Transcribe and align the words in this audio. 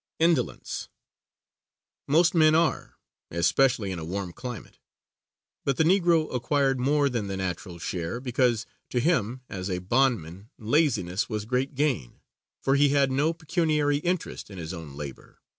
Indolence. 0.17 0.89
Most 2.07 2.33
men 2.33 2.55
are, 2.55 2.97
especially 3.29 3.91
in 3.91 3.99
a 3.99 4.03
warm 4.03 4.33
climate: 4.33 4.79
but 5.63 5.77
the 5.77 5.83
Negro 5.83 6.33
acquired 6.33 6.79
more 6.79 7.07
than 7.07 7.27
the 7.27 7.37
natural 7.37 7.77
share, 7.77 8.19
because 8.19 8.65
to 8.89 8.99
him 8.99 9.41
as 9.47 9.69
a 9.69 9.77
bondman 9.77 10.49
laziness 10.57 11.29
was 11.29 11.45
great 11.45 11.75
gain, 11.75 12.19
for 12.63 12.73
he 12.75 12.89
had 12.89 13.11
no 13.11 13.31
pecuniary 13.31 13.97
interest 13.97 14.49
in 14.49 14.57
his 14.57 14.73
own 14.73 14.95
labor. 14.95 15.39